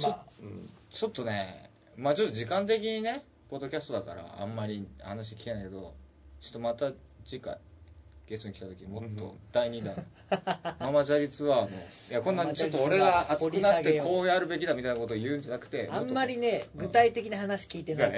[0.00, 5.94] まあ、うん、ちょっとねまあちょっと時間的にねポッドキャストだからあんまり話聞けないけど
[6.40, 6.92] ちょっとまた
[7.24, 7.58] 次回
[8.30, 10.06] ゲストに来た時もっと第2弾。
[10.78, 11.68] ママチャリツアーの。
[11.68, 11.70] い
[12.10, 18.12] やこんなちょっと俺が熱くなってこうやるべきだみたいなことを言うんじゃなくてあんまりねね具体的な話聞いてない。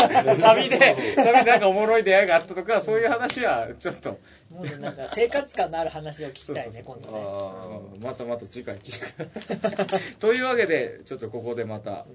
[0.40, 0.78] 旅で
[1.16, 4.18] 旅でなんかおもろい出会いがあったとかそういう話はちょっと。
[4.48, 7.98] もうなんか生活感のある話を聞きたいね今度ね。
[8.00, 10.16] またまた次回聞く。
[10.18, 12.06] というわけでちょっとここでまた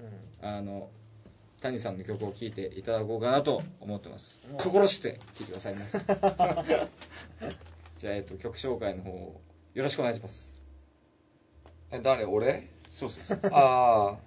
[0.42, 0.48] うん。
[0.48, 0.90] あの
[1.64, 4.38] 谷さんの曲を聴いていただこうかなと思ってます。
[4.50, 4.58] うん。
[4.58, 5.98] 心して聴いてくださいます
[7.98, 9.40] じゃあ、えっと、曲紹介の方
[9.72, 10.62] よろしくお願いします。
[11.90, 12.26] え誰？
[12.26, 12.68] 俺？
[12.90, 13.40] そうそうそう。
[13.50, 14.18] あ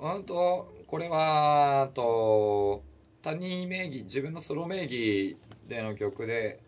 [0.00, 2.82] あうんとこれはあと
[3.22, 6.60] 谷名義自分のソロ名義での曲で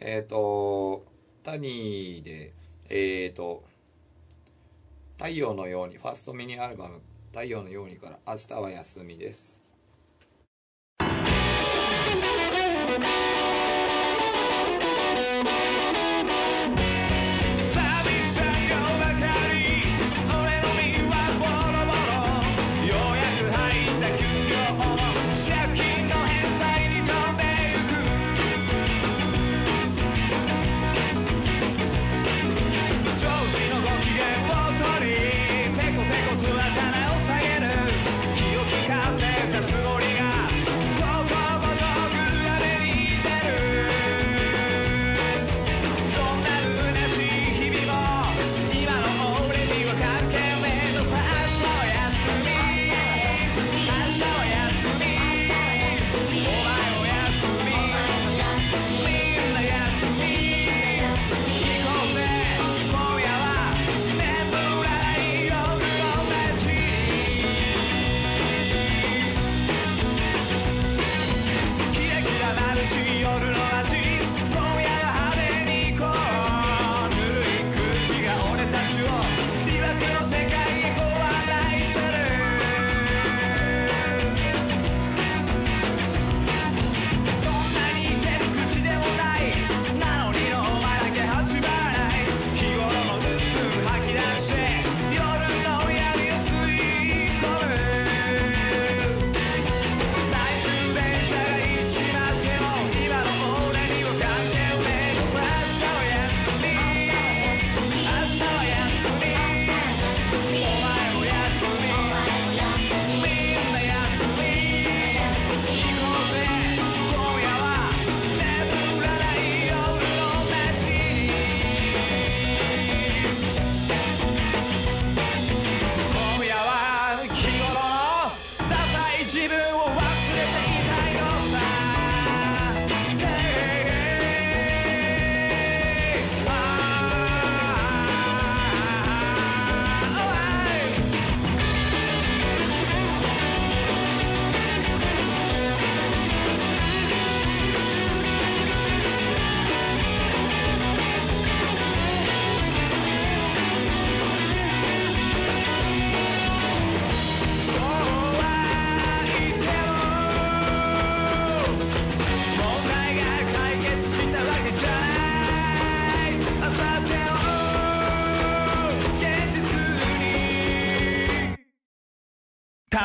[0.00, 1.04] えっ、と
[1.44, 2.52] 谷で
[2.88, 3.64] えっ、と
[5.16, 7.00] 「太陽のように」ファーストミニアルバム
[7.36, 9.55] 「太陽のように」から「明日は休み」です。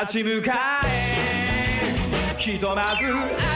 [0.01, 2.35] 立ち向かえ。
[2.37, 3.50] ひとまず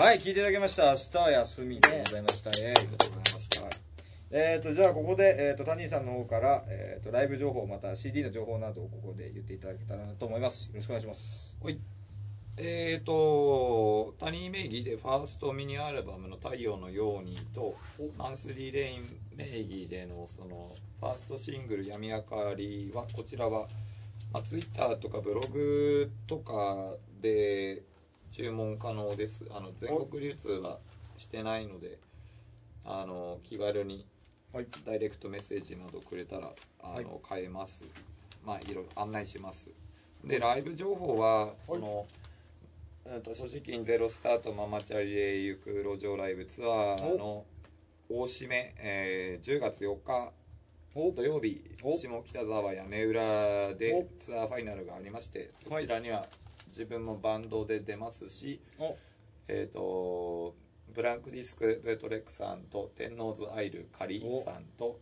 [0.00, 0.92] はい、聞いていただきました。
[0.92, 2.50] 明日は休みでございました。
[2.58, 3.60] えー、ありがとうございました。
[4.30, 10.68] えっ、と、じゃあ、ここで、えっ、と、谷さんの方から、えっ、と、ライブ情報、また CD の情報などをここで言っていただけたらなと思います。
[10.68, 11.54] よろしくお願いします。
[11.62, 11.78] はい。
[12.56, 17.76] えーと、タニー名義でファーストミニアルバムの太陽のようにと、
[18.16, 23.68] マンスリーレイン名義でのその、ファーストシングル闇明かりは、こちらは、
[24.32, 27.82] まあ、ツイッターとかブログとかで
[28.32, 29.44] 注文可能です。
[29.50, 30.78] あの、全国流通は
[31.18, 31.98] してないので、
[32.84, 34.06] あの、気軽に
[34.52, 34.66] はい。
[34.84, 37.84] ダイレクトメッセージなどくれたらあの、買えます。
[38.44, 39.68] まあいろいろ案内します。
[40.24, 42.06] でライブ情報はその、
[43.06, 47.44] うんと所持金ゼロスタートママチャリへ行く路上ライブツアーの
[48.08, 50.32] 大締め、えー10月4日
[50.94, 51.12] お。
[51.12, 51.96] 土曜日お。
[51.96, 54.22] 下北沢屋根裏でお。
[54.22, 56.26] ツアーファイナルがありましてそちらには
[56.70, 58.96] 自分もバンドで出ますし、お
[59.48, 60.54] えっ、と
[60.94, 65.00] ブランクディスクベートレックさんと天王洲アイルカリさんと、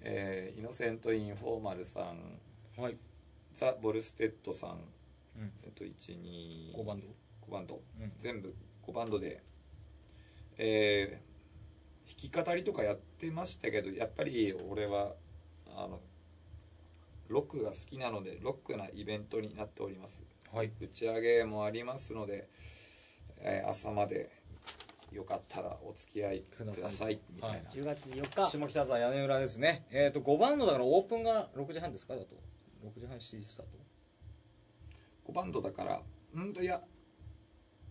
[0.00, 2.40] えーイノセントインフォーマルさん
[2.80, 2.96] はい。
[3.54, 4.78] ザ・ボルステッドさん、
[5.36, 5.52] うん。
[5.64, 7.06] えっと12 5バンド。
[7.48, 8.54] 5バンド、うん全部
[8.86, 9.42] 5バンドで
[10.58, 11.30] えー
[12.32, 15.14] 弾き語りとかやってましたけどやっぱり俺は
[15.76, 16.00] あの
[17.28, 20.22] ロックが好きなのでロックなイベントになっております
[20.52, 20.72] はい。
[20.80, 22.48] 打ち上げもありますので、
[23.38, 24.30] えー朝まで
[25.12, 29.86] よかったらお付き合いくださいみたいな、10月4日下北沢屋根裏ですね。
[29.90, 32.14] えっ、と、5バンドだからオープンが6時半ですか？
[32.16, 32.36] だと。
[32.84, 35.32] 6時半7時スタート。
[35.32, 36.02] 5バンドだから
[36.34, 36.82] うんといや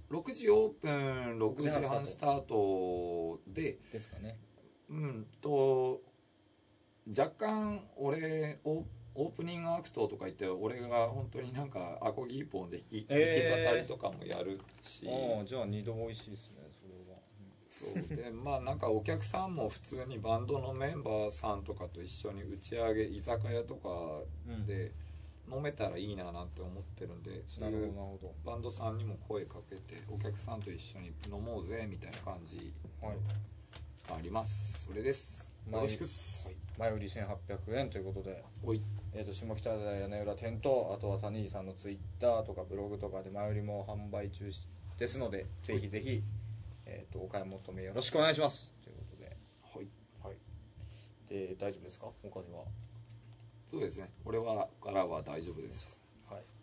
[0.09, 4.37] 6時オープン6時半スタートでですかね。
[4.89, 6.01] うんと
[7.17, 8.83] 若干俺オ
[9.19, 15.07] オープニングアクトとか言って俺が本当になんかアコギ一本で弾き,、えー弾き語りとかもやるし。
[15.07, 17.19] ああ、じゃあ2度美味しいですね、それは。
[17.69, 18.15] そう。
[18.15, 24.21] でまあなんかお客さんも普通にバンドのメンバーさんとかと一緒に打ち上げ居酒屋とか
[24.65, 24.91] で
[25.51, 32.73] 飲めたらいいななんて思ってるんでそなるほど、ういうバンドさんにも声かけてお客さんと一緒に飲もうぜみたいな感じ。
[34.07, 34.85] があります。
[34.85, 35.51] それです。
[35.69, 38.81] よろしくっす、はい前売り1800円ということで、おい。
[39.13, 44.49] えー、と下北沢屋根裏店とあとは谷井さんのツイッターとかブログとかで前売りも販売中
[44.97, 46.23] ですのでぜひぜひ、
[46.85, 48.71] えー、とお買い求めよろしくお願いします。
[48.83, 49.35] ということで,、
[49.75, 49.87] はい。
[50.23, 50.37] はい、
[51.27, 52.07] で大丈夫ですか？
[52.23, 52.63] 他には、
[53.69, 54.11] そうですね。
[54.23, 55.89] 俺はからは大丈夫です。
[55.91, 55.98] はい、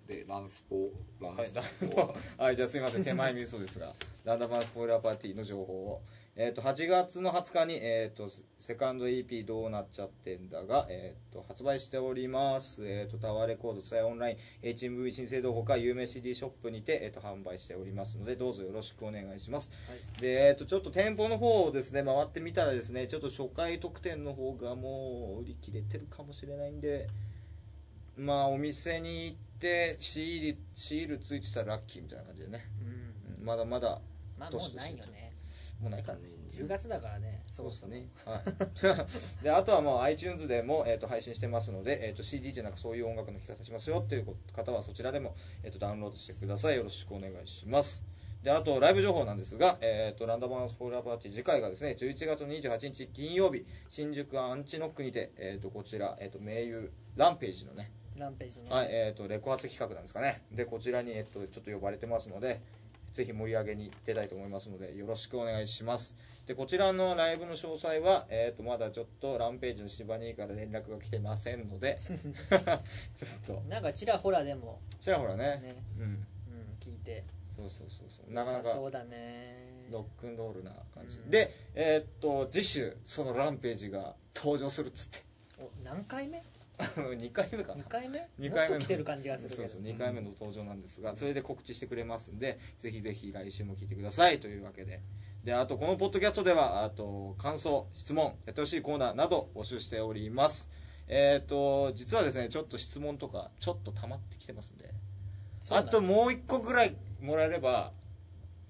[0.07, 0.91] でランスポ
[1.21, 1.55] ランはいス
[1.89, 3.93] ポ、はい、じゃあすいません、手前味噌ですが、
[4.25, 6.03] ランダムスポイラーパーティーの情報を。
[6.39, 8.29] えっ、と、8月の20日に、えっ、と、
[8.59, 12.87] セカンド EP どうなっちゃってんだが、えっ、と、発売しております。
[12.87, 19.73] えっ、と、タワーレコード、ツタヤオンライン、HMV 新生堂ほか、有名 CD ショップにて、えっ、と、販売しておりますので、どうぞよろしくお願いします。
[20.21, 27.09] で、えっ、と、ちょっと店舗の方をですね、回ってみたらですね、ちょっと初回特典の方がもう売り切れてるかもしれないんで、
[28.19, 32.71] まあ、お店に行って、シール、シールついてたらラッキーみたいな感じでね。
[32.83, 34.01] うんうんまだまだ、
[34.39, 35.33] まあもうないよね
[35.81, 36.25] もうないからね。
[36.51, 38.09] 10月だからねそうですね。
[38.25, 38.43] は
[39.41, 39.45] い。
[39.45, 46.77] で、あとはもう iTunes でも、えっ、と、配信してますので、えっ、と、CD じゃなくそういう音楽の聴き方しますよっていう方はそちらでも、えっ、と、ダウンロードしてください。
[46.77, 48.03] よろしくお願いします。
[48.43, 60.43] で、あと、ライブ情報なんですが、えっ、と、ランダムアンスポーラーパーティー次回がですね、11月28日金曜日、新宿アンチノックにて、えっ、と、こちら、えっ、と、名優、ランページのね、ランページねはい、えっ、と、レコ発企画なんですかね。
[60.53, 62.61] で、こちらに、えっ、と、ちょっと呼ばれてますので、
[63.15, 66.15] ぜひ盛り上げに出たいと思いますので、よろしくお願いします。
[66.47, 72.79] で、こちらのライブの詳細は、えっ、と、まだちょっとランページの芝にから連絡が来てませんので、 ちょっ
[73.47, 76.03] と、なんかちらほらでもちらほらね、ねうん。
[76.03, 76.27] うん
[76.79, 77.25] 聞いて
[77.57, 78.33] そうそうそうそう。
[78.33, 81.17] なかなかそうだねロックンロールな感じ。
[81.17, 85.25] うんで、えっ、と、次週、そのランページが登場するっつって。
[85.59, 86.43] お何回目？
[86.79, 87.75] 2回目か。
[87.75, 95.01] な2回目？2回目来てる感じがするそうそう2回目の登場なんですがそれで告知してくれますんでぜひぜひ来週も聞いてくださいというわけで。
[95.45, 100.69] であとこのポッドキャストではあと感想質問やってほしいコーナーなど募集しております。
[101.09, 104.93] えっ、と実はですねちょっと質問とかちょっと溜まってきてますんで。
[105.71, 107.93] あともう1個ぐらいもらえれば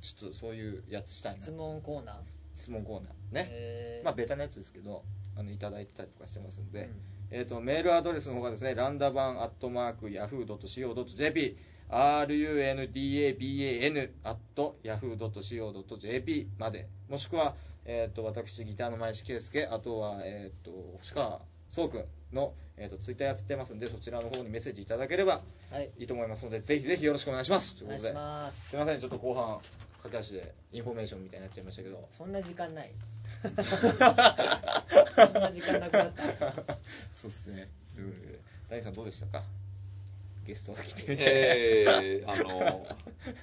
[0.01, 1.43] ちょっとそういうやつしたいな。
[1.43, 2.17] 質問コーナー。
[2.55, 4.03] 質問コーナーね。
[4.05, 5.03] まあベタなやつですけど
[5.35, 11.57] あのいただいてたりとかしてますんで、うんえー、とメールアドレスの方がですねランダバンアットマークヤフー .co.jp
[11.89, 16.89] rundaban アットヤフー .co.jp まで。
[17.09, 17.55] もしくは、
[17.85, 25.91] えー、と私ギターの前石圭介あとは、えー、と星川壮君の、えー、とツイッターやってますんでそちらの方にメッセージいただければはい。
[25.99, 27.77] いいと思いますのでぜひぜひよろしくお願いします。
[27.77, 27.87] とい
[28.53, 28.71] す。
[28.71, 29.59] すいませんちょっと後半
[30.03, 32.09] 駆け足でインフォメーションみたいになっちゃいましたけど。
[32.17, 32.91] そんな時間ない
[33.49, 36.79] そんな時間なくなった
[37.21, 37.69] そうですね。
[37.95, 38.39] ということで
[38.71, 39.43] 谷さんどうでしたか？
[40.47, 42.87] ゲストが来てみて、えー、あの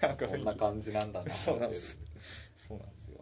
[0.01, 1.97] なんかこんな感じなんだなそうなんです。
[2.68, 3.20] そうなんですよ。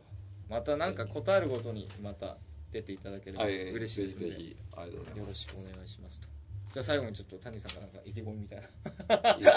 [0.49, 2.38] またなんか答えるごとにまた
[2.71, 3.71] 出ていただければはい。
[3.71, 4.57] 嬉しいですので、ぜひぜひ。
[4.77, 5.19] ありがとうございます。
[5.19, 6.27] よろしくお願いしますと
[6.74, 8.65] じゃあ最後にちょっと谷さんがなんか意気込みみたいな。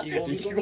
[0.03, 0.35] 意気込み？
[0.35, 0.57] 意気込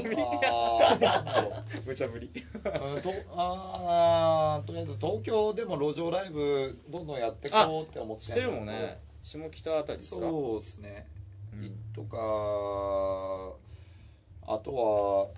[1.80, 1.86] み。
[1.86, 2.30] 無茶ぶり。
[2.54, 2.58] う
[2.98, 9.00] んとあーとりあえず東京でも路上ライブどんどんやっていこうって思ってしてるもんね。
[9.22, 10.20] 下北あたりですか？
[10.20, 11.06] そうですね、
[11.54, 11.70] うん。
[11.94, 12.16] とか
[14.52, 15.28] あとは、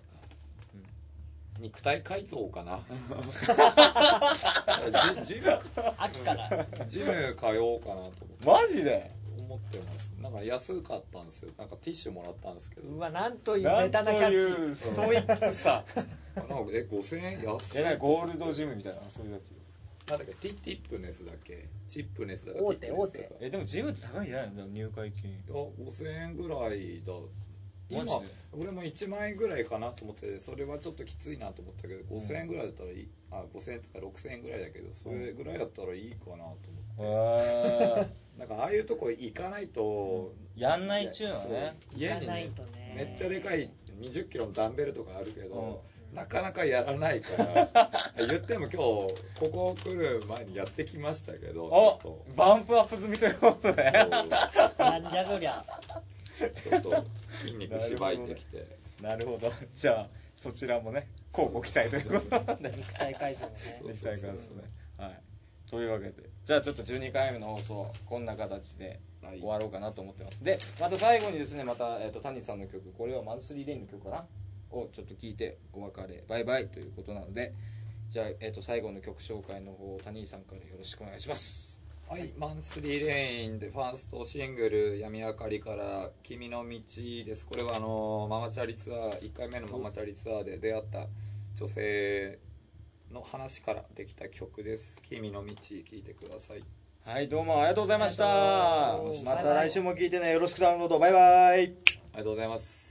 [1.61, 2.81] 肉体改造かな。
[5.25, 5.61] ジ ジム？
[5.99, 6.67] 秋から。
[6.89, 9.13] ジム通おうかなとマジで？
[9.45, 10.13] 思ってます。
[10.23, 11.53] なんか安かったんですよ。
[11.59, 12.89] なんかティッシュもらったんですけど。
[12.89, 14.81] うわなんというベタなキャッチ。
[14.81, 15.85] ストイックさ。
[16.37, 17.79] なんかえ5000円安い？
[17.81, 19.51] えなにゴールドジムみたいなそういうやつ
[20.11, 20.49] なんだっけ？
[20.49, 21.69] ティティップネスだっけ？
[21.89, 23.35] チップネスだっけ大手ティップネスだか。
[23.41, 24.51] えでもジムって高いんじゃない？
[24.55, 25.31] の入会金。
[25.31, 27.13] いや5000円ぐらいだ
[27.89, 28.23] 今
[28.53, 37.03] 俺も1万円ぐらいかなと思ってそれはちょっときついなと思ったけど5000円ぐらいだったらいいあ5000円とか6000円ぐらいだけどそれぐらいだったらいいかなと思って。
[37.03, 41.77] へ なんかああいうとこ行かないとやんないっちゅうのはね。
[41.97, 42.95] 家にね行かないとね。
[42.97, 43.71] めっちゃでかい
[44.01, 46.17] 2 0キロのダンベルとかあるけど、うん。
[46.17, 53.93] なかなかやらないから 言っても今日ここ来る前にやってきましたけどおちょっバンプアップ済みということで。
[53.93, 55.65] となんじゃそりゃ
[56.39, 57.05] ちょっと
[57.41, 58.67] 筋肉しばいてきて、
[59.01, 59.53] なるほど。
[59.77, 62.75] じゃあそちらもね乞うご期待ということで。
[62.77, 63.81] 肉体改造もね。
[63.83, 64.63] 肉体からですね。
[64.99, 65.21] はい。
[65.71, 66.15] というわけで。
[66.45, 69.39] じゃあちょっと12回目の放送こんな形ではい。
[69.39, 70.43] 終わろうかなと思ってます。
[70.43, 74.27] でまた最後にですねまた、えー、と谷さんの曲これはマンスリーレインの曲かな？
[74.71, 76.25] をちょっと聞いてお別れ。
[76.29, 77.53] バイバイということなので。
[78.11, 81.74] じゃあ、えー、と最後の曲紹介の方谷さんからよろしくお願いします
[82.07, 86.79] はい、マンスリーレインでファーストシングル「闇明かり」から「君の道」
[87.27, 87.47] です。
[87.47, 91.09] これはあのママチャリツアー1回目のママチャリツアーで出会った
[91.57, 92.39] 女性
[93.11, 96.63] の話からできた曲です「君の道」聴いてください。
[97.05, 98.99] はいどうもありがとうございました。
[99.03, 99.55] ました。
[99.55, 100.33] 来週も聞いてね。
[100.33, 101.61] よろしくダウンロードバイバイ。
[101.61, 101.75] あり
[102.13, 102.84] がとうございます